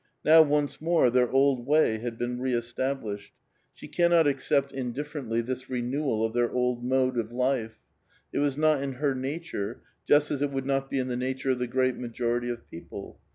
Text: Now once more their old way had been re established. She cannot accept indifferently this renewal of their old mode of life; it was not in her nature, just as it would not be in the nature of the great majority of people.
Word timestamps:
Now 0.25 0.41
once 0.41 0.81
more 0.81 1.11
their 1.11 1.29
old 1.29 1.67
way 1.67 1.99
had 1.99 2.17
been 2.17 2.39
re 2.39 2.55
established. 2.55 3.33
She 3.75 3.87
cannot 3.87 4.25
accept 4.25 4.73
indifferently 4.73 5.41
this 5.41 5.69
renewal 5.69 6.25
of 6.25 6.33
their 6.33 6.49
old 6.49 6.83
mode 6.83 7.19
of 7.19 7.31
life; 7.31 7.77
it 8.33 8.39
was 8.39 8.57
not 8.57 8.81
in 8.81 8.93
her 8.93 9.13
nature, 9.13 9.81
just 10.07 10.31
as 10.31 10.41
it 10.41 10.49
would 10.49 10.65
not 10.65 10.89
be 10.89 10.97
in 10.97 11.07
the 11.07 11.15
nature 11.17 11.51
of 11.51 11.59
the 11.59 11.67
great 11.67 11.97
majority 11.97 12.49
of 12.49 12.67
people. 12.71 13.19